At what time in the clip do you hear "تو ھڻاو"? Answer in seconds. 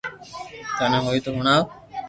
1.25-1.61